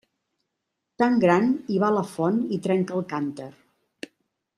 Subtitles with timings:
[1.03, 1.45] Tan gran
[1.75, 3.51] i va a la font i trenca el cànter.